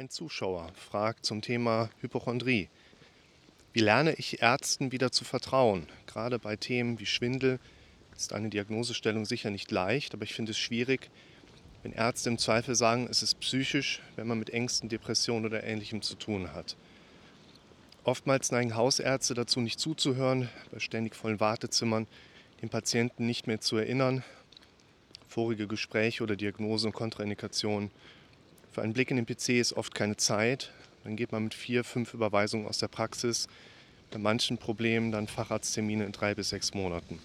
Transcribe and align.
Ein 0.00 0.08
Zuschauer 0.08 0.72
fragt 0.76 1.26
zum 1.26 1.42
Thema 1.42 1.90
Hypochondrie. 2.00 2.70
Wie 3.74 3.80
lerne 3.80 4.14
ich 4.14 4.40
Ärzten 4.40 4.92
wieder 4.92 5.12
zu 5.12 5.24
vertrauen? 5.24 5.86
Gerade 6.06 6.38
bei 6.38 6.56
Themen 6.56 6.98
wie 6.98 7.04
Schwindel 7.04 7.60
ist 8.16 8.32
eine 8.32 8.48
Diagnosestellung 8.48 9.26
sicher 9.26 9.50
nicht 9.50 9.70
leicht, 9.70 10.14
aber 10.14 10.24
ich 10.24 10.32
finde 10.32 10.52
es 10.52 10.58
schwierig, 10.58 11.10
wenn 11.82 11.92
Ärzte 11.92 12.30
im 12.30 12.38
Zweifel 12.38 12.74
sagen, 12.76 13.08
es 13.10 13.22
ist 13.22 13.40
psychisch, 13.40 14.00
wenn 14.16 14.26
man 14.26 14.38
mit 14.38 14.48
Ängsten, 14.48 14.88
Depressionen 14.88 15.44
oder 15.44 15.64
Ähnlichem 15.64 16.00
zu 16.00 16.14
tun 16.14 16.54
hat. 16.54 16.76
Oftmals 18.02 18.50
neigen 18.52 18.76
Hausärzte 18.76 19.34
dazu, 19.34 19.60
nicht 19.60 19.78
zuzuhören, 19.78 20.48
bei 20.72 20.78
ständig 20.78 21.14
vollen 21.14 21.40
Wartezimmern 21.40 22.06
den 22.62 22.70
Patienten 22.70 23.26
nicht 23.26 23.46
mehr 23.46 23.60
zu 23.60 23.76
erinnern, 23.76 24.24
vorige 25.28 25.66
Gespräche 25.66 26.22
oder 26.22 26.36
Diagnose 26.36 26.86
und 26.86 26.94
Kontraindikationen 26.94 27.90
für 28.70 28.82
einen 28.82 28.92
Blick 28.92 29.10
in 29.10 29.16
den 29.16 29.26
PC 29.26 29.50
ist 29.50 29.72
oft 29.72 29.94
keine 29.94 30.16
Zeit. 30.16 30.70
Dann 31.04 31.16
geht 31.16 31.32
man 31.32 31.44
mit 31.44 31.54
vier, 31.54 31.82
fünf 31.84 32.14
Überweisungen 32.14 32.66
aus 32.66 32.78
der 32.78 32.88
Praxis. 32.88 33.48
Bei 34.10 34.18
manchen 34.18 34.58
Problemen 34.58 35.12
dann 35.12 35.28
Facharzttermine 35.28 36.04
in 36.04 36.12
drei 36.12 36.34
bis 36.34 36.50
sechs 36.50 36.74
Monaten. 36.74 37.18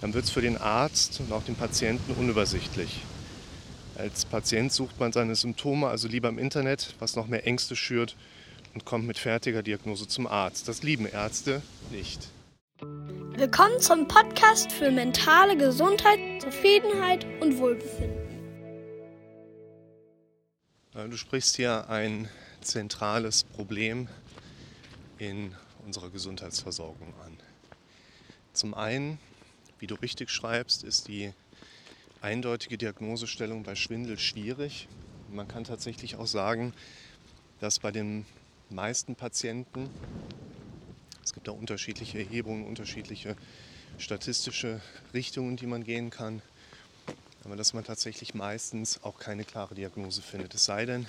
Dann 0.00 0.14
wird 0.14 0.24
es 0.24 0.30
für 0.30 0.40
den 0.40 0.56
Arzt 0.56 1.20
und 1.20 1.32
auch 1.32 1.44
den 1.44 1.56
Patienten 1.56 2.12
unübersichtlich. 2.12 3.02
Als 3.96 4.24
Patient 4.24 4.72
sucht 4.72 4.98
man 4.98 5.12
seine 5.12 5.34
Symptome 5.34 5.88
also 5.88 6.08
lieber 6.08 6.28
im 6.28 6.38
Internet, 6.38 6.94
was 7.00 7.16
noch 7.16 7.26
mehr 7.26 7.46
Ängste 7.46 7.76
schürt 7.76 8.16
und 8.72 8.84
kommt 8.84 9.06
mit 9.06 9.18
fertiger 9.18 9.62
Diagnose 9.62 10.08
zum 10.08 10.26
Arzt. 10.26 10.68
Das 10.68 10.82
lieben 10.82 11.06
Ärzte 11.06 11.60
nicht. 11.90 12.28
Willkommen 13.36 13.78
zum 13.80 14.08
Podcast 14.08 14.72
für 14.72 14.90
mentale 14.90 15.56
Gesundheit, 15.56 16.18
Zufriedenheit 16.40 17.26
und 17.40 17.58
Wohlbefinden. 17.58 18.19
Du 20.92 21.16
sprichst 21.16 21.54
hier 21.54 21.88
ein 21.88 22.28
zentrales 22.62 23.44
Problem 23.44 24.08
in 25.18 25.54
unserer 25.86 26.10
Gesundheitsversorgung 26.10 27.14
an. 27.24 27.38
Zum 28.52 28.74
einen, 28.74 29.20
wie 29.78 29.86
du 29.86 29.94
richtig 29.94 30.30
schreibst, 30.30 30.82
ist 30.82 31.06
die 31.06 31.32
eindeutige 32.20 32.76
Diagnosestellung 32.76 33.62
bei 33.62 33.76
Schwindel 33.76 34.18
schwierig. 34.18 34.88
Man 35.28 35.46
kann 35.46 35.62
tatsächlich 35.62 36.16
auch 36.16 36.26
sagen, 36.26 36.74
dass 37.60 37.78
bei 37.78 37.92
den 37.92 38.26
meisten 38.68 39.14
Patienten, 39.14 39.88
es 41.22 41.32
gibt 41.32 41.46
da 41.46 41.52
unterschiedliche 41.52 42.18
Erhebungen, 42.18 42.66
unterschiedliche 42.66 43.36
statistische 43.96 44.80
Richtungen, 45.14 45.56
die 45.56 45.66
man 45.66 45.84
gehen 45.84 46.10
kann, 46.10 46.42
aber 47.50 47.56
dass 47.56 47.72
man 47.72 47.82
tatsächlich 47.82 48.32
meistens 48.32 49.02
auch 49.02 49.18
keine 49.18 49.42
klare 49.42 49.74
Diagnose 49.74 50.22
findet. 50.22 50.54
Es 50.54 50.66
sei 50.66 50.86
denn, 50.86 51.04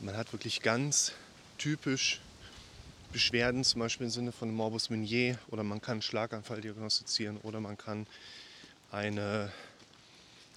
man 0.00 0.14
hat 0.14 0.34
wirklich 0.34 0.60
ganz 0.60 1.12
typisch 1.56 2.20
Beschwerden, 3.10 3.64
zum 3.64 3.78
Beispiel 3.78 4.04
im 4.04 4.10
Sinne 4.10 4.32
von 4.32 4.50
Morbus 4.50 4.90
Meunier, 4.90 5.38
oder 5.48 5.62
man 5.62 5.80
kann 5.80 6.02
Schlaganfall 6.02 6.60
diagnostizieren, 6.60 7.38
oder 7.38 7.60
man 7.60 7.78
kann 7.78 8.06
eine 8.90 9.50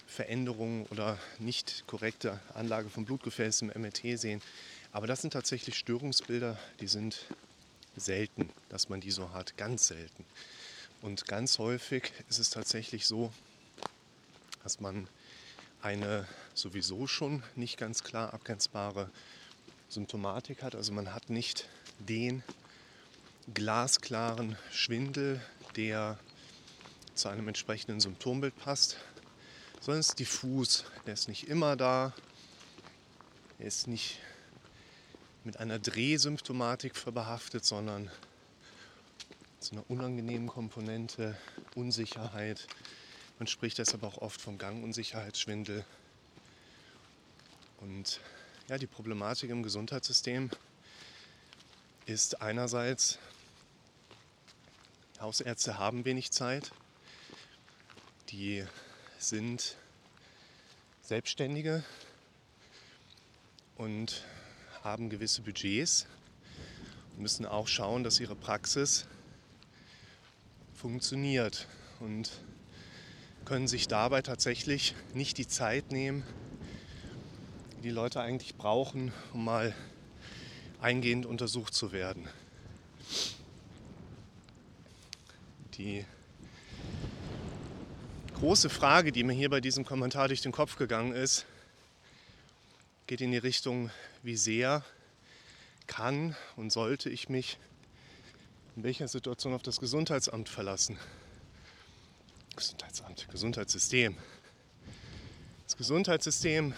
Veränderung 0.06 0.84
oder 0.90 1.16
nicht 1.38 1.84
korrekte 1.86 2.38
Anlage 2.52 2.90
von 2.90 3.06
Blutgefäßen 3.06 3.70
im 3.70 3.80
MRT 3.80 4.20
sehen. 4.20 4.42
Aber 4.92 5.06
das 5.06 5.22
sind 5.22 5.32
tatsächlich 5.32 5.78
Störungsbilder, 5.78 6.58
die 6.80 6.88
sind 6.88 7.24
selten, 7.96 8.50
dass 8.68 8.90
man 8.90 9.00
die 9.00 9.12
so 9.12 9.32
hat, 9.32 9.56
ganz 9.56 9.86
selten. 9.86 10.26
Und 11.00 11.26
ganz 11.26 11.58
häufig 11.58 12.12
ist 12.28 12.38
es 12.38 12.50
tatsächlich 12.50 13.06
so, 13.06 13.32
dass 14.62 14.80
man 14.80 15.08
eine 15.82 16.26
sowieso 16.54 17.06
schon 17.06 17.42
nicht 17.56 17.78
ganz 17.78 18.04
klar 18.04 18.34
abgrenzbare 18.34 19.10
Symptomatik 19.88 20.62
hat. 20.62 20.74
Also 20.74 20.92
man 20.92 21.14
hat 21.14 21.30
nicht 21.30 21.68
den 21.98 22.42
glasklaren 23.52 24.56
Schwindel, 24.70 25.40
der 25.76 26.18
zu 27.14 27.28
einem 27.28 27.48
entsprechenden 27.48 28.00
Symptombild 28.00 28.56
passt, 28.58 28.96
sondern 29.80 30.00
es 30.00 30.10
ist 30.10 30.18
diffus. 30.18 30.84
Der 31.06 31.14
ist 31.14 31.28
nicht 31.28 31.48
immer 31.48 31.76
da. 31.76 32.12
Er 33.58 33.66
ist 33.66 33.86
nicht 33.86 34.18
mit 35.44 35.58
einer 35.58 35.78
Drehsymptomatik 35.78 36.92
behaftet, 37.12 37.64
sondern 37.64 38.10
zu 39.58 39.72
einer 39.72 39.90
unangenehmen 39.90 40.48
Komponente, 40.48 41.36
Unsicherheit, 41.74 42.66
man 43.40 43.46
spricht 43.46 43.78
deshalb 43.78 44.02
auch 44.02 44.18
oft 44.18 44.38
vom 44.38 44.58
Gangunsicherheitsschwindel. 44.58 45.86
Und 47.80 48.20
ja, 48.68 48.76
die 48.76 48.86
Problematik 48.86 49.48
im 49.48 49.62
Gesundheitssystem 49.62 50.50
ist 52.04 52.42
einerseits, 52.42 53.18
Hausärzte 55.18 55.78
haben 55.78 56.04
wenig 56.04 56.32
Zeit, 56.32 56.70
die 58.28 58.66
sind 59.18 59.74
Selbstständige 61.00 61.82
und 63.78 64.22
haben 64.84 65.08
gewisse 65.08 65.40
Budgets 65.40 66.06
und 67.12 67.22
müssen 67.22 67.46
auch 67.46 67.68
schauen, 67.68 68.04
dass 68.04 68.20
ihre 68.20 68.36
Praxis 68.36 69.06
funktioniert. 70.74 71.66
Und 72.00 72.30
können 73.50 73.66
sich 73.66 73.88
dabei 73.88 74.22
tatsächlich 74.22 74.94
nicht 75.12 75.36
die 75.36 75.48
Zeit 75.48 75.90
nehmen, 75.90 76.22
die 77.78 77.82
die 77.82 77.90
Leute 77.90 78.20
eigentlich 78.20 78.54
brauchen, 78.54 79.12
um 79.32 79.44
mal 79.44 79.74
eingehend 80.80 81.26
untersucht 81.26 81.74
zu 81.74 81.90
werden. 81.90 82.28
Die 85.74 86.04
große 88.34 88.70
Frage, 88.70 89.10
die 89.10 89.24
mir 89.24 89.32
hier 89.32 89.50
bei 89.50 89.60
diesem 89.60 89.84
Kommentar 89.84 90.28
durch 90.28 90.42
den 90.42 90.52
Kopf 90.52 90.76
gegangen 90.76 91.10
ist, 91.10 91.44
geht 93.08 93.20
in 93.20 93.32
die 93.32 93.38
Richtung, 93.38 93.90
wie 94.22 94.36
sehr 94.36 94.84
kann 95.88 96.36
und 96.54 96.70
sollte 96.70 97.10
ich 97.10 97.28
mich 97.28 97.58
in 98.76 98.84
welcher 98.84 99.08
Situation 99.08 99.54
auf 99.54 99.62
das 99.64 99.80
Gesundheitsamt 99.80 100.48
verlassen. 100.48 100.96
Gesundheitsamt, 102.60 103.26
Gesundheitssystem. 103.30 104.18
Das 105.64 105.78
Gesundheitssystem 105.78 106.74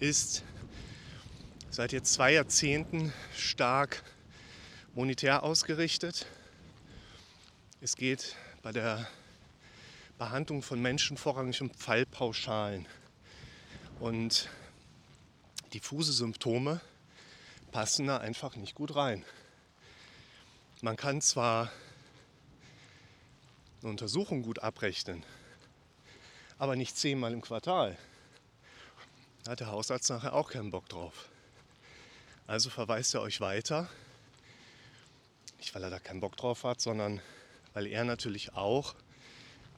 ist 0.00 0.42
seit 1.68 1.92
jetzt 1.92 2.14
zwei 2.14 2.32
Jahrzehnten 2.32 3.12
stark 3.36 4.02
monetär 4.94 5.42
ausgerichtet. 5.42 6.24
Es 7.82 7.96
geht 7.96 8.34
bei 8.62 8.72
der 8.72 9.06
Behandlung 10.16 10.62
von 10.62 10.80
Menschen 10.80 11.18
vorrangig 11.18 11.60
um 11.60 11.68
Fallpauschalen. 11.68 12.86
Und 14.00 14.48
diffuse 15.74 16.14
Symptome 16.14 16.80
passen 17.72 18.06
da 18.06 18.16
einfach 18.16 18.56
nicht 18.56 18.74
gut 18.74 18.96
rein. 18.96 19.22
Man 20.80 20.96
kann 20.96 21.20
zwar 21.20 21.70
eine 23.80 23.90
Untersuchung 23.90 24.42
gut 24.42 24.60
abrechnen, 24.60 25.22
aber 26.58 26.76
nicht 26.76 26.96
zehnmal 26.96 27.32
im 27.32 27.42
Quartal. 27.42 27.96
Da 29.44 29.52
hat 29.52 29.60
der 29.60 29.70
Hausarzt 29.70 30.10
nachher 30.10 30.34
auch 30.34 30.50
keinen 30.50 30.70
Bock 30.70 30.88
drauf. 30.88 31.28
Also 32.46 32.70
verweist 32.70 33.14
er 33.14 33.22
euch 33.22 33.40
weiter. 33.40 33.88
Nicht, 35.58 35.74
weil 35.74 35.82
er 35.82 35.90
da 35.90 35.98
keinen 35.98 36.20
Bock 36.20 36.36
drauf 36.36 36.64
hat, 36.64 36.80
sondern 36.80 37.20
weil 37.74 37.86
er 37.86 38.04
natürlich 38.04 38.54
auch 38.54 38.94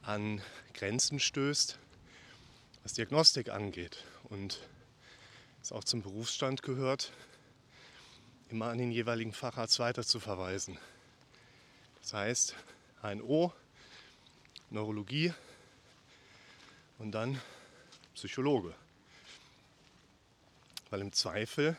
an 0.03 0.41
Grenzen 0.73 1.19
stößt, 1.19 1.77
was 2.83 2.93
Diagnostik 2.93 3.49
angeht. 3.49 4.03
Und 4.23 4.59
es 5.61 5.71
auch 5.71 5.83
zum 5.83 6.01
Berufsstand 6.01 6.63
gehört, 6.63 7.11
immer 8.49 8.69
an 8.69 8.77
den 8.77 8.91
jeweiligen 8.91 9.33
Facharzt 9.33 9.79
weiter 9.79 10.03
zu 10.03 10.19
verweisen. 10.19 10.77
Das 12.01 12.13
heißt, 12.13 12.55
HNO 13.01 13.53
Neurologie 14.71 15.33
und 16.99 17.11
dann 17.11 17.41
Psychologe. 18.13 18.75
Weil 20.91 21.01
im 21.01 21.11
Zweifel, 21.11 21.75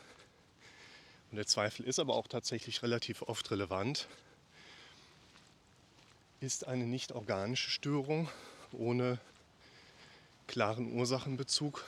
und 1.29 1.37
der 1.37 1.47
Zweifel 1.47 1.85
ist 1.85 1.99
aber 1.99 2.15
auch 2.15 2.27
tatsächlich 2.27 2.83
relativ 2.83 3.21
oft 3.21 3.49
relevant, 3.51 4.07
ist 6.41 6.67
eine 6.67 6.85
nicht 6.85 7.13
organische 7.13 7.69
Störung 7.69 8.29
ohne 8.73 9.19
klaren 10.47 10.91
Ursachenbezug 10.93 11.85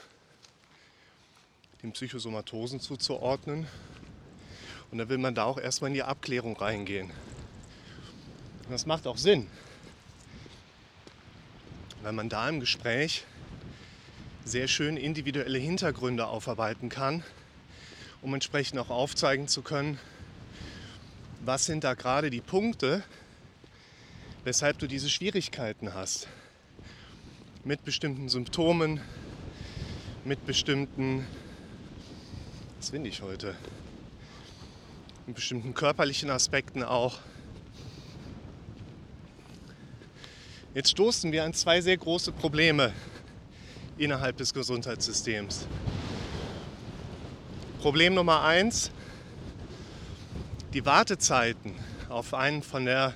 den 1.82 1.92
Psychosomatosen 1.92 2.80
zuzuordnen. 2.80 3.66
Und 4.90 4.98
da 4.98 5.08
will 5.10 5.18
man 5.18 5.34
da 5.34 5.44
auch 5.44 5.58
erstmal 5.58 5.88
in 5.88 5.94
die 5.94 6.02
Abklärung 6.02 6.56
reingehen. 6.56 7.10
Und 8.64 8.70
das 8.70 8.86
macht 8.86 9.06
auch 9.06 9.18
Sinn 9.18 9.50
weil 12.04 12.12
man 12.12 12.28
da 12.28 12.48
im 12.48 12.60
Gespräch 12.60 13.24
sehr 14.44 14.68
schön 14.68 14.96
individuelle 14.96 15.58
Hintergründe 15.58 16.28
aufarbeiten 16.28 16.88
kann 16.88 17.24
um 18.24 18.32
entsprechend 18.32 18.80
auch 18.80 18.88
aufzeigen 18.88 19.48
zu 19.48 19.60
können, 19.60 19.98
was 21.44 21.66
sind 21.66 21.84
da 21.84 21.92
gerade 21.92 22.30
die 22.30 22.40
Punkte, 22.40 23.04
weshalb 24.44 24.78
du 24.78 24.86
diese 24.86 25.10
Schwierigkeiten 25.10 25.92
hast. 25.92 26.26
Mit 27.64 27.84
bestimmten 27.84 28.30
Symptomen, 28.30 29.02
mit 30.24 30.46
bestimmten, 30.46 31.26
was 32.78 32.88
finde 32.88 33.10
ich 33.10 33.20
heute, 33.20 33.54
mit 35.26 35.36
bestimmten 35.36 35.74
körperlichen 35.74 36.30
Aspekten 36.30 36.82
auch. 36.82 37.18
Jetzt 40.74 40.90
stoßen 40.90 41.30
wir 41.30 41.44
an 41.44 41.54
zwei 41.54 41.80
sehr 41.80 41.96
große 41.96 42.32
Probleme 42.32 42.92
innerhalb 43.96 44.38
des 44.38 44.52
Gesundheitssystems. 44.52 45.68
Problem 47.78 48.14
Nummer 48.14 48.42
eins, 48.42 48.90
die 50.72 50.84
Wartezeiten 50.84 51.76
auf 52.08 52.34
einen 52.34 52.64
von 52.64 52.86
der 52.86 53.14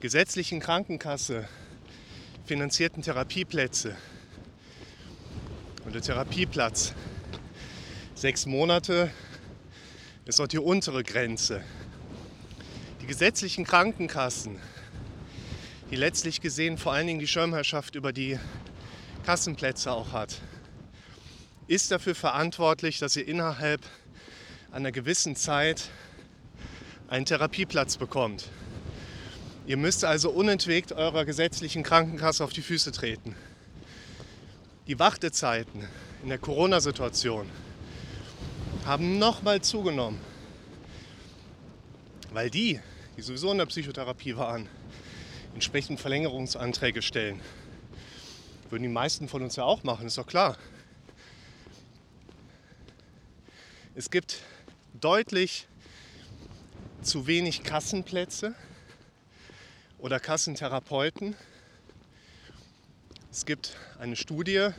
gesetzlichen 0.00 0.60
Krankenkasse 0.60 1.46
finanzierten 2.46 3.02
Therapieplätze 3.02 3.94
und 5.84 5.94
der 5.94 6.00
Therapieplatz. 6.00 6.94
Sechs 8.14 8.46
Monate 8.46 9.10
ist 10.24 10.38
dort 10.38 10.54
die 10.54 10.58
untere 10.58 11.04
Grenze. 11.04 11.60
Die 13.02 13.06
gesetzlichen 13.06 13.66
Krankenkassen, 13.66 14.58
die 15.90 15.96
letztlich 15.96 16.40
gesehen 16.40 16.76
vor 16.76 16.92
allen 16.92 17.06
Dingen 17.06 17.18
die 17.18 17.26
Schirmherrschaft 17.26 17.94
über 17.94 18.12
die 18.12 18.38
Kassenplätze 19.24 19.90
auch 19.90 20.12
hat, 20.12 20.40
ist 21.66 21.90
dafür 21.90 22.14
verantwortlich, 22.14 22.98
dass 22.98 23.16
ihr 23.16 23.26
innerhalb 23.26 23.80
einer 24.70 24.92
gewissen 24.92 25.34
Zeit 25.34 25.88
einen 27.08 27.24
Therapieplatz 27.24 27.96
bekommt. 27.96 28.50
Ihr 29.66 29.76
müsst 29.76 30.04
also 30.04 30.30
unentwegt 30.30 30.92
eurer 30.92 31.24
gesetzlichen 31.24 31.82
Krankenkasse 31.82 32.44
auf 32.44 32.52
die 32.52 32.62
Füße 32.62 32.92
treten. 32.92 33.34
Die 34.86 34.98
Wartezeiten 34.98 35.86
in 36.22 36.28
der 36.28 36.38
Corona-Situation 36.38 37.48
haben 38.84 39.18
nochmal 39.18 39.60
zugenommen, 39.60 40.18
weil 42.32 42.48
die, 42.50 42.80
die 43.16 43.22
sowieso 43.22 43.52
in 43.52 43.58
der 43.58 43.66
Psychotherapie 43.66 44.36
waren, 44.36 44.68
entsprechend 45.54 46.00
Verlängerungsanträge 46.00 47.02
stellen. 47.02 47.40
Würden 48.70 48.82
die 48.82 48.88
meisten 48.88 49.28
von 49.28 49.42
uns 49.42 49.56
ja 49.56 49.64
auch 49.64 49.82
machen, 49.82 50.06
ist 50.06 50.18
doch 50.18 50.26
klar. 50.26 50.56
Es 53.94 54.10
gibt 54.10 54.42
deutlich 54.94 55.66
zu 57.02 57.26
wenig 57.26 57.62
Kassenplätze 57.62 58.54
oder 59.98 60.20
Kassentherapeuten. 60.20 61.34
Es 63.30 63.46
gibt 63.46 63.76
eine 63.98 64.16
Studie, 64.16 64.70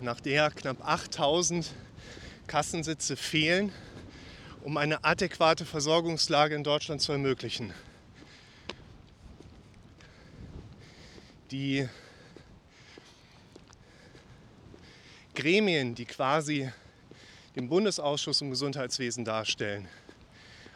nach 0.00 0.20
der 0.20 0.50
knapp 0.50 0.86
8000 0.86 1.70
Kassensitze 2.46 3.16
fehlen, 3.16 3.72
um 4.62 4.76
eine 4.76 5.04
adäquate 5.04 5.64
Versorgungslage 5.64 6.54
in 6.54 6.64
Deutschland 6.64 7.00
zu 7.00 7.12
ermöglichen. 7.12 7.72
Die 11.52 11.86
Gremien, 15.34 15.94
die 15.94 16.06
quasi 16.06 16.72
den 17.54 17.68
Bundesausschuss 17.68 18.40
im 18.40 18.48
Gesundheitswesen 18.48 19.26
darstellen, 19.26 19.86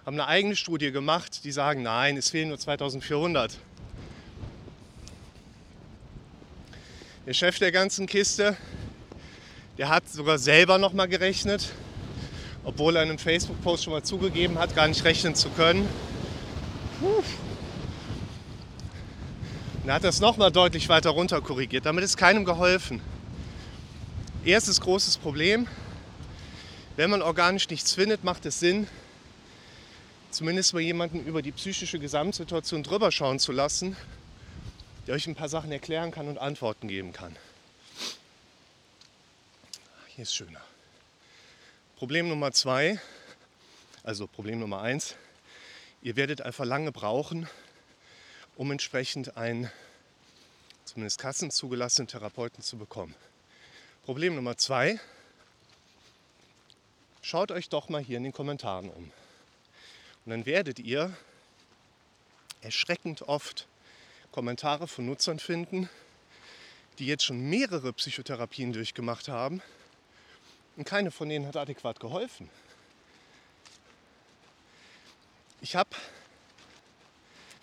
haben 0.04 0.20
eine 0.20 0.26
eigene 0.26 0.54
Studie 0.54 0.92
gemacht, 0.92 1.44
die 1.44 1.50
sagen, 1.50 1.80
nein, 1.80 2.18
es 2.18 2.28
fehlen 2.28 2.48
nur 2.48 2.58
2400. 2.58 3.56
Der 7.24 7.32
Chef 7.32 7.58
der 7.58 7.72
ganzen 7.72 8.06
Kiste, 8.06 8.54
der 9.78 9.88
hat 9.88 10.06
sogar 10.10 10.36
selber 10.36 10.76
noch 10.76 10.92
mal 10.92 11.06
gerechnet, 11.08 11.72
obwohl 12.64 12.96
er 12.96 13.02
in 13.02 13.08
einem 13.08 13.18
Facebook-Post 13.18 13.84
schon 13.84 13.94
mal 13.94 14.02
zugegeben 14.02 14.58
hat, 14.58 14.76
gar 14.76 14.88
nicht 14.88 15.02
rechnen 15.04 15.34
zu 15.34 15.48
können. 15.48 15.88
Und 17.00 17.24
er 19.86 19.94
hat 19.94 20.04
das 20.04 20.20
noch 20.20 20.36
mal 20.36 20.50
deutlich 20.50 20.88
weiter 20.88 21.10
runter 21.10 21.40
korrigiert. 21.40 21.86
Damit 21.86 22.02
ist 22.02 22.16
keinem 22.16 22.44
geholfen. 22.44 23.00
Erstes 24.44 24.80
großes 24.80 25.18
Problem, 25.18 25.68
wenn 26.96 27.10
man 27.10 27.22
organisch 27.22 27.68
nichts 27.68 27.92
findet, 27.92 28.24
macht 28.24 28.46
es 28.46 28.58
Sinn, 28.58 28.88
zumindest 30.30 30.74
mal 30.74 30.80
jemanden 30.80 31.24
über 31.24 31.42
die 31.42 31.52
psychische 31.52 31.98
Gesamtsituation 31.98 32.82
drüber 32.82 33.12
schauen 33.12 33.38
zu 33.38 33.52
lassen, 33.52 33.96
der 35.06 35.14
euch 35.14 35.26
ein 35.26 35.34
paar 35.34 35.48
Sachen 35.48 35.70
erklären 35.70 36.10
kann 36.10 36.28
und 36.28 36.38
Antworten 36.38 36.88
geben 36.88 37.12
kann. 37.12 37.36
Hier 40.14 40.22
ist 40.22 40.34
schöner. 40.34 40.62
Problem 41.96 42.28
Nummer 42.28 42.50
zwei, 42.52 43.00
also 44.02 44.26
Problem 44.26 44.58
Nummer 44.58 44.80
eins, 44.80 45.14
ihr 46.02 46.16
werdet 46.16 46.40
einfach 46.40 46.64
lange 46.64 46.92
brauchen, 46.92 47.48
um 48.56 48.70
entsprechend 48.70 49.36
einen 49.36 49.70
zumindest 50.84 51.18
kassenzugelassenen 51.18 52.08
Therapeuten 52.08 52.62
zu 52.62 52.78
bekommen. 52.78 53.14
Problem 54.04 54.34
Nummer 54.34 54.56
zwei, 54.56 54.98
schaut 57.22 57.50
euch 57.50 57.68
doch 57.68 57.88
mal 57.88 58.02
hier 58.02 58.16
in 58.16 58.24
den 58.24 58.32
Kommentaren 58.32 58.88
um. 58.88 59.04
Und 60.24 60.30
dann 60.30 60.46
werdet 60.46 60.78
ihr 60.78 61.14
erschreckend 62.62 63.22
oft 63.22 63.66
Kommentare 64.32 64.88
von 64.88 65.06
Nutzern 65.06 65.38
finden, 65.38 65.88
die 66.98 67.06
jetzt 67.06 67.24
schon 67.24 67.48
mehrere 67.48 67.92
Psychotherapien 67.92 68.72
durchgemacht 68.72 69.28
haben 69.28 69.62
und 70.76 70.84
keine 70.84 71.10
von 71.10 71.28
denen 71.28 71.46
hat 71.46 71.56
adäquat 71.56 72.00
geholfen. 72.00 72.48
Ich 75.60 75.76
habe 75.76 75.90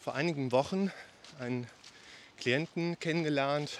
vor 0.03 0.15
einigen 0.15 0.51
Wochen 0.51 0.91
einen 1.39 1.65
Klienten 2.38 3.00
kennengelernt, 3.00 3.79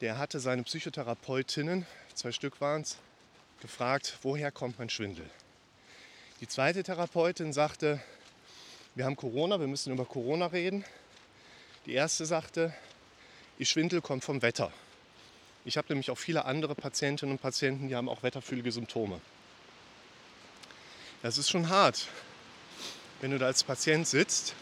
der 0.00 0.16
hatte 0.16 0.38
seine 0.38 0.62
Psychotherapeutinnen, 0.62 1.84
zwei 2.14 2.30
Stück 2.30 2.60
waren 2.60 2.82
es, 2.82 2.98
gefragt, 3.60 4.16
woher 4.22 4.52
kommt 4.52 4.78
mein 4.78 4.90
Schwindel? 4.90 5.28
Die 6.40 6.46
zweite 6.46 6.84
Therapeutin 6.84 7.52
sagte, 7.52 8.00
wir 8.94 9.06
haben 9.06 9.16
Corona, 9.16 9.58
wir 9.58 9.66
müssen 9.66 9.92
über 9.92 10.04
Corona 10.04 10.46
reden. 10.46 10.84
Die 11.84 11.94
erste 11.94 12.26
sagte, 12.26 12.72
ihr 13.58 13.66
Schwindel 13.66 14.00
kommt 14.00 14.22
vom 14.22 14.40
Wetter. 14.40 14.70
Ich 15.64 15.76
habe 15.76 15.88
nämlich 15.88 16.12
auch 16.12 16.18
viele 16.18 16.44
andere 16.44 16.76
Patientinnen 16.76 17.34
und 17.34 17.42
Patienten, 17.42 17.88
die 17.88 17.96
haben 17.96 18.08
auch 18.08 18.22
wetterfühlige 18.22 18.70
Symptome. 18.70 19.20
Das 21.22 21.38
ist 21.38 21.50
schon 21.50 21.68
hart, 21.68 22.06
wenn 23.20 23.30
du 23.30 23.38
da 23.38 23.46
als 23.46 23.64
Patient 23.64 24.06
sitzt, 24.06 24.54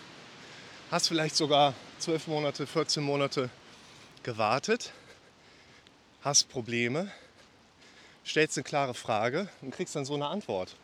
hast 0.91 1.09
vielleicht 1.09 1.37
sogar 1.37 1.75
12 1.99 2.27
Monate, 2.27 2.67
14 2.67 3.03
Monate 3.03 3.51
gewartet, 4.23 4.93
hast 6.23 6.49
Probleme 6.49 7.11
stellst 8.29 8.59
eine 8.59 8.65
klare 8.65 8.95
Frage 8.95 9.49
und 9.63 9.71
kriegst 9.71 9.97
dann 9.97 10.05
so 10.05 10.15
eine 10.15 10.27
Antwort. 10.27 10.77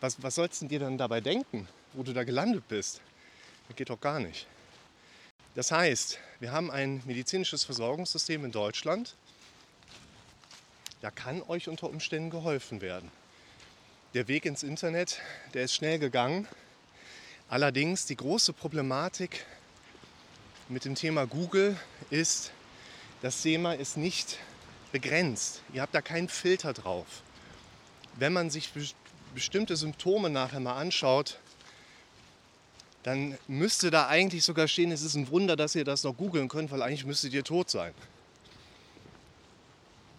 Was, 0.00 0.22
was 0.22 0.34
sollst 0.34 0.62
du 0.62 0.66
dir 0.66 0.80
dann 0.80 0.98
dabei 0.98 1.20
denken, 1.20 1.68
wo 1.94 2.02
du 2.02 2.12
da 2.12 2.24
gelandet 2.24 2.68
bist? 2.68 3.00
Das 3.68 3.76
geht 3.76 3.90
doch 3.90 4.00
gar 4.00 4.20
nicht. 4.20 4.46
Das 5.54 5.70
heißt, 5.70 6.18
wir 6.40 6.52
haben 6.52 6.70
ein 6.70 7.02
medizinisches 7.06 7.64
Versorgungssystem 7.64 8.44
in 8.44 8.52
Deutschland. 8.52 9.16
Da 11.00 11.10
kann 11.10 11.42
euch 11.42 11.68
unter 11.68 11.88
Umständen 11.88 12.30
geholfen 12.30 12.80
werden. 12.80 13.10
Der 14.14 14.28
Weg 14.28 14.44
ins 14.44 14.62
Internet, 14.62 15.20
der 15.54 15.64
ist 15.64 15.74
schnell 15.74 15.98
gegangen. 15.98 16.46
Allerdings 17.48 18.06
die 18.06 18.16
große 18.16 18.52
Problematik 18.52 19.44
mit 20.68 20.84
dem 20.84 20.94
Thema 20.94 21.26
Google 21.26 21.76
ist, 22.10 22.52
das 23.20 23.42
Thema 23.42 23.74
ist 23.74 23.96
nicht 23.96 24.38
begrenzt. 24.90 25.62
Ihr 25.72 25.82
habt 25.82 25.94
da 25.94 26.00
keinen 26.00 26.28
Filter 26.28 26.72
drauf. 26.72 27.06
Wenn 28.14 28.32
man 28.32 28.50
sich 28.50 28.70
bestimmte 29.34 29.76
Symptome 29.76 30.30
nachher 30.30 30.60
mal 30.60 30.76
anschaut, 30.76 31.38
dann 33.02 33.36
müsste 33.48 33.90
da 33.90 34.06
eigentlich 34.06 34.44
sogar 34.44 34.68
stehen, 34.68 34.92
es 34.92 35.02
ist 35.02 35.14
ein 35.14 35.28
Wunder, 35.30 35.56
dass 35.56 35.74
ihr 35.74 35.84
das 35.84 36.04
noch 36.04 36.16
googeln 36.16 36.48
könnt, 36.48 36.70
weil 36.70 36.82
eigentlich 36.82 37.04
müsstet 37.04 37.32
ihr 37.32 37.42
tot 37.42 37.68
sein. 37.68 37.92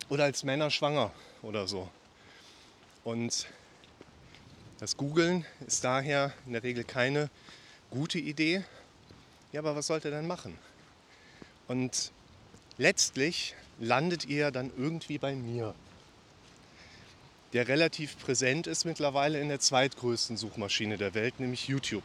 Oder 0.10 0.26
als 0.26 0.44
Männer 0.44 0.70
schwanger 0.70 1.12
oder 1.42 1.68
so. 1.68 1.90
Und 3.04 3.48
das 4.84 4.98
Googeln 4.98 5.46
ist 5.66 5.86
daher 5.86 6.34
in 6.46 6.52
der 6.52 6.62
Regel 6.62 6.84
keine 6.84 7.30
gute 7.90 8.20
Idee. 8.20 8.66
Ja, 9.54 9.62
aber 9.62 9.78
was 9.78 9.88
sollt 9.88 10.04
ihr 10.04 10.12
denn 10.12 10.28
machen? 10.28 10.60
Und 11.70 12.12
letztlich 12.78 13.56
landet 13.80 14.26
ihr 14.26 14.52
dann 14.52 14.74
irgendwie 14.78 15.18
bei 15.18 15.36
mir. 15.36 15.74
der 17.54 17.70
relativ 17.70 18.20
präsent 18.20 18.68
ist 18.68 18.84
mittlerweile 18.84 19.40
in 19.40 19.48
der 19.48 19.62
zweitgrößten 19.62 20.36
Suchmaschine 20.36 20.98
der 20.98 21.14
Welt, 21.14 21.40
nämlich 21.40 21.70
YouTube. 21.70 22.04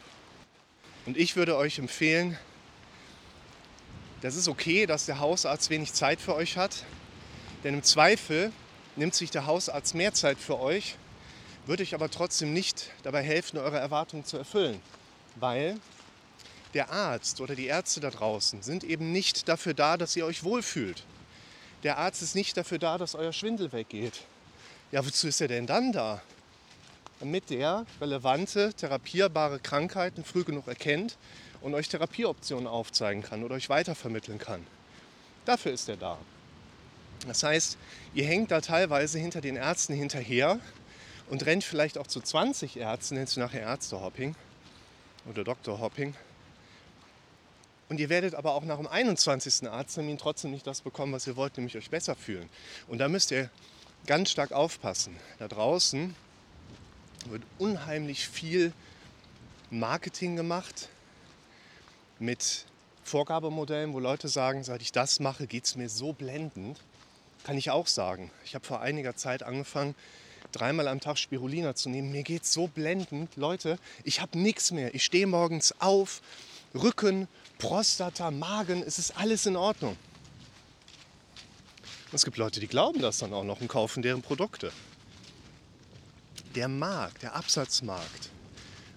Und 1.04 1.16
ich 1.16 1.34
würde 1.34 1.56
euch 1.56 1.80
empfehlen, 1.80 2.38
das 4.20 4.36
ist 4.36 4.46
okay, 4.46 4.86
dass 4.86 5.04
der 5.04 5.18
Hausarzt 5.18 5.68
wenig 5.70 5.94
Zeit 5.94 6.20
für 6.20 6.36
euch 6.36 6.56
hat, 6.56 6.84
denn 7.64 7.74
im 7.74 7.82
Zweifel 7.82 8.52
nimmt 8.94 9.16
sich 9.16 9.32
der 9.32 9.46
Hausarzt 9.46 9.96
mehr 9.96 10.14
Zeit 10.14 10.38
für 10.38 10.60
euch, 10.60 10.96
würde 11.68 11.82
euch 11.82 11.94
aber 11.94 12.10
trotzdem 12.10 12.54
nicht 12.54 12.90
dabei 13.02 13.22
helfen, 13.22 13.58
eure 13.58 13.78
Erwartungen 13.78 14.24
zu 14.24 14.38
erfüllen, 14.38 14.80
weil 15.36 15.78
der 16.72 16.90
Arzt 16.90 17.42
oder 17.42 17.54
die 17.54 17.66
Ärzte 17.66 18.00
da 18.00 18.10
draußen 18.10 18.62
sind 18.62 18.84
eben 18.84 19.12
nicht 19.12 19.48
dafür 19.48 19.74
da, 19.74 19.98
dass 19.98 20.16
ihr 20.16 20.24
euch 20.24 20.44
wohlfühlt. 20.44 21.04
Der 21.82 21.98
Arzt 21.98 22.22
ist 22.22 22.34
nicht 22.34 22.56
dafür 22.56 22.78
da, 22.78 22.96
dass 22.96 23.14
euer 23.14 23.34
Schwindel 23.34 23.70
weggeht. 23.72 24.22
Ja, 24.92 25.04
wozu 25.04 25.28
ist 25.28 25.42
er 25.42 25.48
denn 25.48 25.66
dann 25.66 25.92
da? 25.92 26.22
Damit 27.20 27.50
der 27.50 27.84
relevante, 28.00 28.72
therapierbare 28.72 29.60
Krankheiten 29.60 30.24
früh 30.24 30.44
genug 30.44 30.68
erkennt 30.68 31.18
und 31.60 31.74
euch 31.74 31.88
Therapieoptionen 31.88 32.66
aufzeigen 32.66 33.22
kann 33.22 33.44
oder 33.44 33.56
euch 33.56 33.68
weitervermitteln 33.68 34.38
kann. 34.38 34.66
Dafür 35.44 35.72
ist 35.72 35.88
er 35.88 35.98
da. 35.98 36.18
Das 37.26 37.42
heißt, 37.42 37.76
ihr 38.14 38.24
hängt 38.24 38.50
da 38.50 38.60
teilweise 38.60 39.18
hinter 39.18 39.40
den 39.40 39.56
Ärzten 39.56 39.94
hinterher 39.94 40.60
und 41.30 41.44
rennt 41.46 41.64
vielleicht 41.64 41.98
auch 41.98 42.06
zu 42.06 42.20
20 42.20 42.76
Ärzten, 42.76 43.16
nennst 43.16 43.36
du 43.36 43.40
nachher 43.40 43.62
Ärztehopping 43.62 44.34
oder 45.26 45.44
Doktorhopping 45.44 46.14
und 47.88 48.00
ihr 48.00 48.08
werdet 48.08 48.34
aber 48.34 48.54
auch 48.54 48.64
nach 48.64 48.76
dem 48.76 48.86
21. 48.86 49.68
Arzttermin 49.68 50.18
trotzdem 50.18 50.50
nicht 50.50 50.66
das 50.66 50.82
bekommen, 50.82 51.12
was 51.12 51.26
ihr 51.26 51.36
wollt, 51.36 51.56
nämlich 51.56 51.76
euch 51.76 51.90
besser 51.90 52.14
fühlen. 52.14 52.48
Und 52.86 52.98
da 52.98 53.08
müsst 53.08 53.30
ihr 53.30 53.50
ganz 54.06 54.30
stark 54.30 54.52
aufpassen. 54.52 55.16
Da 55.38 55.48
draußen 55.48 56.14
wird 57.28 57.42
unheimlich 57.58 58.28
viel 58.28 58.72
Marketing 59.70 60.36
gemacht 60.36 60.88
mit 62.18 62.66
Vorgabemodellen, 63.04 63.94
wo 63.94 64.00
Leute 64.00 64.28
sagen, 64.28 64.64
seit 64.64 64.82
ich 64.82 64.92
das 64.92 65.18
mache, 65.18 65.46
geht 65.46 65.64
es 65.64 65.76
mir 65.76 65.88
so 65.88 66.12
blendend. 66.12 66.78
Kann 67.44 67.56
ich 67.56 67.70
auch 67.70 67.86
sagen. 67.86 68.30
Ich 68.44 68.54
habe 68.54 68.66
vor 68.66 68.80
einiger 68.80 69.16
Zeit 69.16 69.42
angefangen, 69.42 69.94
dreimal 70.52 70.88
am 70.88 71.00
Tag 71.00 71.18
Spirulina 71.18 71.74
zu 71.74 71.88
nehmen. 71.88 72.10
Mir 72.12 72.22
geht 72.22 72.46
so 72.46 72.66
blendend. 72.66 73.36
Leute, 73.36 73.78
ich 74.04 74.20
habe 74.20 74.38
nichts 74.38 74.70
mehr. 74.70 74.94
Ich 74.94 75.04
stehe 75.04 75.26
morgens 75.26 75.74
auf, 75.80 76.22
Rücken, 76.74 77.28
Prostata, 77.58 78.30
Magen, 78.30 78.82
es 78.82 78.98
ist 78.98 79.16
alles 79.16 79.46
in 79.46 79.56
Ordnung. 79.56 79.96
Es 82.12 82.24
gibt 82.24 82.36
Leute, 82.36 82.60
die 82.60 82.68
glauben 82.68 83.00
das 83.00 83.18
dann 83.18 83.34
auch 83.34 83.44
noch 83.44 83.60
und 83.60 83.68
kaufen 83.68 84.02
deren 84.02 84.22
Produkte. 84.22 84.72
Der 86.54 86.68
Markt, 86.68 87.22
der 87.22 87.34
Absatzmarkt 87.34 88.30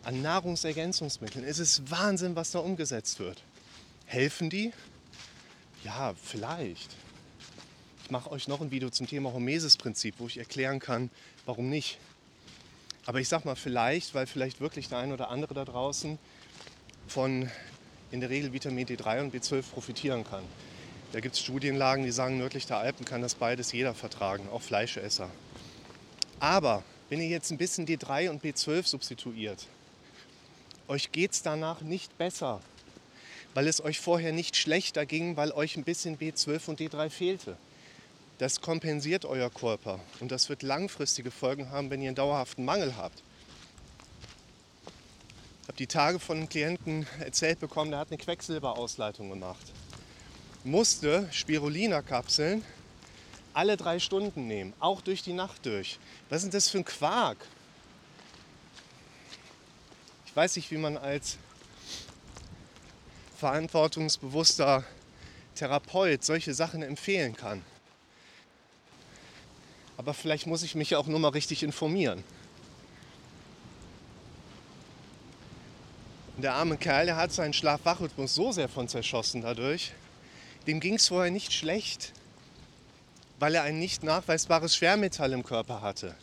an 0.03 0.21
Nahrungsergänzungsmitteln, 0.21 1.43
es 1.45 1.59
ist 1.59 1.91
Wahnsinn, 1.91 2.35
was 2.35 2.51
da 2.51 2.59
umgesetzt 2.59 3.19
wird. 3.19 3.43
Helfen 4.05 4.49
die? 4.49 4.73
Ja, 5.83 6.13
vielleicht. 6.21 6.95
Mache 8.11 8.29
euch 8.29 8.49
noch 8.49 8.59
ein 8.59 8.71
Video 8.71 8.89
zum 8.89 9.07
Thema 9.07 9.31
Hormesis-Prinzip, 9.31 10.15
wo 10.17 10.27
ich 10.27 10.37
erklären 10.37 10.81
kann, 10.81 11.09
warum 11.45 11.69
nicht. 11.69 11.97
Aber 13.05 13.21
ich 13.21 13.29
sag 13.29 13.45
mal 13.45 13.55
vielleicht, 13.55 14.13
weil 14.13 14.27
vielleicht 14.27 14.59
wirklich 14.59 14.89
der 14.89 14.97
ein 14.97 15.13
oder 15.13 15.29
andere 15.29 15.53
da 15.53 15.63
draußen 15.63 16.19
von 17.07 17.49
in 18.11 18.19
der 18.19 18.29
Regel 18.29 18.51
Vitamin 18.51 18.85
D3 18.85 19.21
und 19.21 19.33
B12 19.33 19.61
profitieren 19.61 20.25
kann. 20.25 20.43
Da 21.13 21.21
gibt 21.21 21.35
es 21.35 21.41
Studienlagen, 21.41 22.03
die 22.03 22.11
sagen, 22.11 22.37
nördlich 22.37 22.65
der 22.65 22.79
Alpen 22.79 23.05
kann 23.05 23.21
das 23.21 23.35
beides 23.35 23.71
jeder 23.71 23.93
vertragen, 23.93 24.49
auch 24.49 24.61
Fleischesser. 24.61 25.29
Aber 26.41 26.83
wenn 27.07 27.21
ihr 27.21 27.29
jetzt 27.29 27.49
ein 27.49 27.57
bisschen 27.57 27.87
D3 27.87 28.29
und 28.29 28.43
B12 28.43 28.87
substituiert, 28.87 29.67
euch 30.89 31.13
geht 31.13 31.31
es 31.31 31.43
danach 31.43 31.79
nicht 31.79 32.17
besser, 32.17 32.59
weil 33.53 33.69
es 33.69 33.81
euch 33.81 34.01
vorher 34.01 34.33
nicht 34.33 34.57
schlechter 34.57 35.05
ging, 35.05 35.37
weil 35.37 35.53
euch 35.53 35.77
ein 35.77 35.85
bisschen 35.85 36.17
B12 36.17 36.67
und 36.67 36.81
D3 36.81 37.09
fehlte. 37.09 37.55
Das 38.41 38.59
kompensiert 38.59 39.23
euer 39.23 39.51
Körper 39.51 39.99
und 40.19 40.31
das 40.31 40.49
wird 40.49 40.63
langfristige 40.63 41.29
Folgen 41.29 41.69
haben, 41.69 41.91
wenn 41.91 42.01
ihr 42.01 42.09
einen 42.09 42.15
dauerhaften 42.15 42.65
Mangel 42.65 42.97
habt 42.97 43.21
habe 45.71 45.77
die 45.77 45.87
Tage 45.87 46.19
von 46.19 46.35
einem 46.37 46.49
Klienten 46.49 47.07
erzählt 47.21 47.61
bekommen, 47.61 47.91
der 47.91 48.01
hat 48.01 48.09
eine 48.09 48.17
Quecksilberausleitung 48.17 49.29
gemacht. 49.29 49.71
Musste 50.65 51.29
Spirulina-Kapseln 51.31 52.65
alle 53.53 53.77
drei 53.77 53.99
Stunden 53.99 54.47
nehmen, 54.47 54.73
auch 54.81 54.99
durch 54.99 55.23
die 55.23 55.31
Nacht 55.31 55.65
durch. 55.65 55.97
Was 56.29 56.43
ist 56.43 56.53
das 56.53 56.67
für 56.67 56.79
ein 56.79 56.85
Quark? 56.85 57.37
Ich 60.25 60.35
weiß 60.35 60.57
nicht, 60.57 60.69
wie 60.71 60.77
man 60.77 60.97
als 60.97 61.37
verantwortungsbewusster 63.37 64.83
Therapeut 65.55 66.25
solche 66.25 66.53
Sachen 66.53 66.81
empfehlen 66.81 67.33
kann. 67.33 67.63
Aber 70.01 70.15
vielleicht 70.15 70.47
muss 70.47 70.63
ich 70.63 70.73
mich 70.73 70.95
auch 70.95 71.05
nur 71.05 71.19
mal 71.19 71.27
richtig 71.27 71.61
informieren. 71.61 72.23
Und 76.35 76.41
der 76.41 76.55
arme 76.55 76.77
Kerl, 76.77 77.05
der 77.05 77.17
hat 77.17 77.31
seinen 77.31 77.53
Schlaf-Wach-Rhythmus 77.53 78.33
so 78.33 78.51
sehr 78.51 78.67
von 78.67 78.87
zerschossen 78.87 79.43
dadurch. 79.43 79.91
Dem 80.65 80.79
ging 80.79 80.95
es 80.95 81.09
vorher 81.09 81.29
nicht 81.29 81.53
schlecht, 81.53 82.13
weil 83.37 83.53
er 83.53 83.61
ein 83.61 83.77
nicht 83.77 84.01
nachweisbares 84.01 84.75
Schwermetall 84.75 85.33
im 85.33 85.43
Körper 85.43 85.83
hatte. 85.83 86.15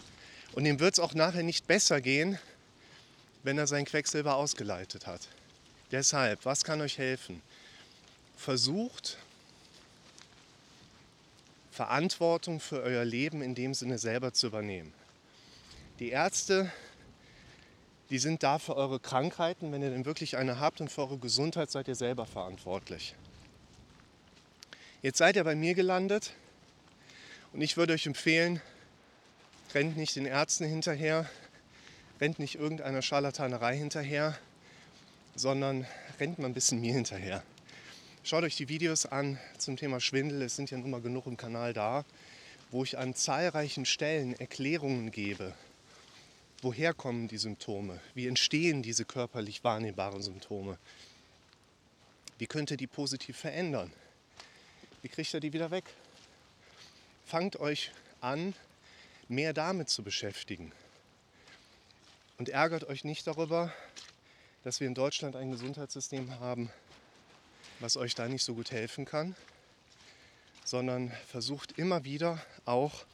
Und 0.54 0.64
dem 0.64 0.80
wird 0.80 0.94
es 0.94 0.98
auch 0.98 1.14
nachher 1.14 1.44
nicht 1.44 1.68
besser 1.68 2.00
gehen, 2.00 2.36
wenn 3.44 3.58
er 3.58 3.68
sein 3.68 3.84
Quecksilber 3.84 4.34
ausgeleitet 4.34 5.06
hat. 5.06 5.20
Deshalb, 5.92 6.44
was 6.44 6.64
kann 6.64 6.80
euch 6.80 6.98
helfen? 6.98 7.42
Versucht, 8.36 9.18
Verantwortung 11.78 12.58
für 12.58 12.82
euer 12.82 13.04
Leben 13.04 13.40
in 13.40 13.54
dem 13.54 13.72
Sinne 13.72 13.98
selber 13.98 14.32
zu 14.32 14.48
übernehmen. 14.48 14.92
Die 16.00 16.10
Ärzte 16.10 16.72
die 18.10 18.18
sind 18.18 18.42
da 18.42 18.58
für 18.58 18.76
eure 18.76 19.00
Krankheiten. 19.00 19.70
Wenn 19.72 19.82
ihr 19.82 19.90
denn 19.90 20.04
wirklich 20.04 20.36
eine 20.36 20.58
habt 20.58 20.80
und 20.80 20.90
für 20.90 21.02
eure 21.02 21.18
Gesundheit 21.18 21.70
seid 21.70 21.88
ihr 21.88 21.94
selber 21.94 22.26
verantwortlich. 22.26 23.14
Jetzt 25.02 25.18
seid 25.18 25.36
ihr 25.36 25.44
bei 25.44 25.54
mir 25.54 25.74
gelandet 25.74 26.32
und 27.52 27.60
ich 27.60 27.76
würde 27.76 27.92
euch 27.92 28.06
empfehlen, 28.06 28.60
rennt 29.74 29.96
nicht 29.96 30.16
den 30.16 30.26
Ärzten 30.26 30.64
hinterher, 30.64 31.30
rennt 32.20 32.38
nicht 32.38 32.56
irgendeiner 32.56 33.02
Scharlatanerei 33.02 33.76
hinterher, 33.76 34.36
sondern 35.36 35.86
rennt 36.18 36.38
mal 36.38 36.46
ein 36.46 36.54
bisschen 36.54 36.80
mir 36.80 36.94
hinterher. 36.94 37.42
Schaut 38.28 38.44
euch 38.44 38.56
die 38.56 38.68
Videos 38.68 39.06
an 39.06 39.38
zum 39.56 39.78
Thema 39.78 40.00
Schwindel, 40.00 40.42
es 40.42 40.54
sind 40.54 40.70
ja 40.70 40.76
nun 40.76 40.90
mal 40.90 41.00
genug 41.00 41.24
im 41.24 41.38
Kanal 41.38 41.72
da, 41.72 42.04
wo 42.70 42.84
ich 42.84 42.98
an 42.98 43.14
zahlreichen 43.14 43.86
Stellen 43.86 44.38
Erklärungen 44.38 45.10
gebe, 45.10 45.54
woher 46.60 46.92
kommen 46.92 47.28
die 47.28 47.38
Symptome? 47.38 48.02
Wie 48.12 48.26
entstehen 48.26 48.82
diese 48.82 49.06
körperlich 49.06 49.64
wahrnehmbaren 49.64 50.20
Symptome? 50.20 50.76
Wie 52.36 52.46
könnt 52.46 52.70
ihr 52.70 52.76
die 52.76 52.86
positiv 52.86 53.38
verändern? 53.38 53.90
Wie 55.00 55.08
kriegt 55.08 55.32
ihr 55.32 55.40
die 55.40 55.54
wieder 55.54 55.70
weg? 55.70 55.84
Fangt 57.24 57.58
euch 57.58 57.92
an, 58.20 58.52
mehr 59.28 59.54
damit 59.54 59.88
zu 59.88 60.02
beschäftigen. 60.02 60.70
Und 62.36 62.50
ärgert 62.50 62.84
euch 62.90 63.04
nicht 63.04 63.26
darüber, 63.26 63.72
dass 64.64 64.80
wir 64.80 64.86
in 64.86 64.94
Deutschland 64.94 65.34
ein 65.34 65.50
Gesundheitssystem 65.50 66.38
haben, 66.40 66.70
was 67.80 67.96
euch 67.96 68.14
da 68.14 68.28
nicht 68.28 68.44
so 68.44 68.54
gut 68.54 68.70
helfen 68.70 69.04
kann, 69.04 69.36
sondern 70.64 71.12
versucht 71.26 71.78
immer 71.78 72.04
wieder 72.04 72.42
auch 72.64 73.04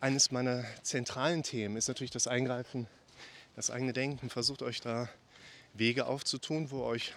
eines 0.00 0.30
meiner 0.30 0.64
zentralen 0.82 1.42
Themen 1.42 1.76
ist 1.76 1.88
natürlich 1.88 2.10
das 2.10 2.26
Eingreifen, 2.26 2.86
das 3.54 3.70
eigene 3.70 3.92
Denken. 3.92 4.30
Versucht 4.30 4.62
euch 4.62 4.80
da 4.80 5.08
Wege 5.74 6.06
aufzutun, 6.06 6.70
wo 6.70 6.82
euch 6.84 7.12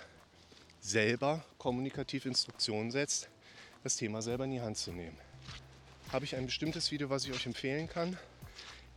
selber 0.82 1.46
kommunikativ 1.58 2.25
Instruktionen 2.25 2.91
setzt, 2.91 3.29
das 3.84 3.96
Thema 3.96 4.22
selber 4.22 4.43
in 4.43 4.51
die 4.51 4.62
Hand 4.62 4.77
zu 4.77 4.91
nehmen. 4.91 5.17
Habe 6.12 6.25
ich 6.25 6.36
ein 6.36 6.46
bestimmtes 6.46 6.91
Video, 6.91 7.10
was 7.10 7.25
ich 7.25 7.32
euch 7.32 7.46
empfehlen 7.46 7.88
kann, 7.88 8.17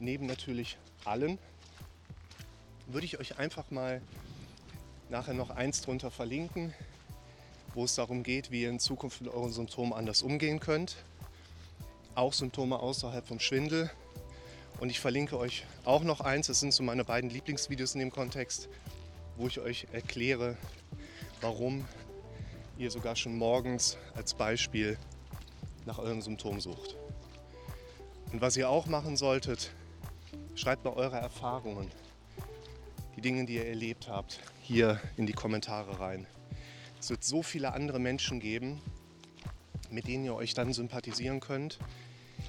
neben 0.00 0.26
natürlich 0.26 0.76
allen, 1.04 1.38
würde 2.88 3.06
ich 3.06 3.18
euch 3.18 3.38
einfach 3.38 3.70
mal 3.70 4.02
nachher 5.08 5.35
noch 5.35 5.50
eins 5.50 5.80
drunter 5.80 6.11
verlinken, 6.11 6.75
wo 7.76 7.85
es 7.85 7.95
darum 7.95 8.25
geht, 8.25 8.50
wie 8.50 8.62
ihr 8.62 8.71
in 8.71 8.80
Zukunft 8.80 9.21
mit 9.21 9.33
euren 9.33 9.52
Symptomen 9.52 9.92
anders 9.92 10.23
umgehen 10.23 10.59
könnt 10.59 10.97
auch 12.16 12.33
Symptome 12.33 12.78
außerhalb 12.78 13.28
vom 13.28 13.38
Schwindel. 13.40 13.90
Und 14.80 14.88
ich 14.88 15.00
verlinke 15.00 15.38
euch 15.38 15.66
auch 15.85 16.02
noch 16.02 16.23
eins, 16.23 16.47
das 16.47 16.61
sind 16.61 16.73
so 16.73 16.83
meine 16.83 17.04
beiden 17.04 17.28
Lieblingsvideos 17.28 17.95
in 17.95 18.00
dem 18.00 18.11
Kontext, 18.11 18.71
wo 19.37 19.47
ich 19.47 19.61
euch 19.61 19.87
erkläre, 19.92 20.56
warum 21.42 21.85
ihr 22.78 22.90
sogar 22.90 23.16
schon 23.16 23.37
morgens 23.37 23.99
als 24.14 24.33
Beispiel 24.33 24.97
nach 25.85 25.99
eurem 25.99 26.23
Symptom 26.23 26.59
sucht. 26.59 26.97
Und 28.33 28.40
was 28.40 28.56
ihr 28.56 28.71
auch 28.71 28.87
machen 28.87 29.18
solltet, 29.18 29.71
Schreibt 30.56 30.87
mal 30.87 30.95
eure 30.95 31.18
Erfahrungen, 31.18 31.90
die 33.14 33.21
Dinge, 33.21 33.45
die 33.45 33.56
ihr 33.56 33.66
erlebt 33.66 34.09
habt, 34.09 34.40
hier 34.62 34.99
in 35.18 35.26
die 35.26 35.35
Kommentare 35.35 36.00
rein. 36.00 36.26
Es 37.06 37.10
wird 37.10 37.22
so 37.22 37.40
viele 37.40 37.72
andere 37.72 38.00
Menschen 38.00 38.40
geben, 38.40 38.82
mit 39.92 40.08
denen 40.08 40.25
ihr 40.25 40.34
euch 40.34 40.54
dann 40.54 40.72
sympathisieren 40.72 41.38
könnt. 41.38 41.78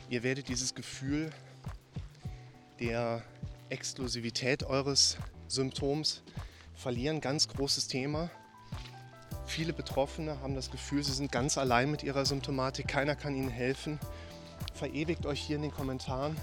Ihr 0.09 0.23
werdet 0.23 0.47
dieses 0.47 0.73
Gefühl 0.73 1.29
der 2.79 3.21
Exklusivität 3.69 4.63
eures 4.63 5.17
Symptoms 5.47 6.23
verlieren. 6.73 7.21
Ganz 7.21 7.49
großes 7.49 7.87
Thema. 7.87 8.31
Viele 9.45 9.73
Betroffene 9.73 10.41
haben 10.41 10.55
das 10.55 10.71
Gefühl, 10.71 11.03
sie 11.03 11.13
sind 11.13 11.31
ganz 11.31 11.59
allein 11.59 11.91
mit 11.91 12.01
ihrer 12.01 12.25
Symptomatik. 12.25 12.87
Keiner 12.87 13.15
kann 13.15 13.35
ihnen 13.35 13.51
helfen. 13.51 13.99
Verewigt 14.73 15.27
euch 15.27 15.39
hier 15.39 15.57
in 15.57 15.61
den 15.61 15.71
Kommentaren 15.71 16.35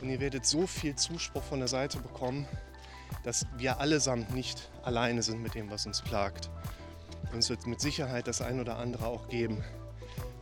und 0.00 0.08
ihr 0.08 0.20
werdet 0.20 0.46
so 0.46 0.66
viel 0.66 0.96
Zuspruch 0.96 1.42
von 1.42 1.58
der 1.58 1.68
Seite 1.68 1.98
bekommen, 1.98 2.48
dass 3.24 3.46
wir 3.58 3.78
allesamt 3.78 4.34
nicht 4.34 4.70
alleine 4.82 5.22
sind 5.22 5.42
mit 5.42 5.54
dem, 5.54 5.70
was 5.70 5.84
uns 5.84 6.00
plagt. 6.00 6.48
Und 7.32 7.38
es 7.38 7.50
wird 7.50 7.66
mit 7.66 7.80
Sicherheit 7.80 8.26
das 8.26 8.40
ein 8.42 8.60
oder 8.60 8.78
andere 8.78 9.06
auch 9.06 9.28
geben, 9.28 9.62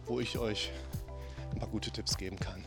wo 0.06 0.20
ich 0.20 0.38
euch 0.38 0.70
ein 1.52 1.58
paar 1.58 1.68
gute 1.68 1.90
Tipps 1.90 2.16
geben 2.16 2.38
kann. 2.38 2.64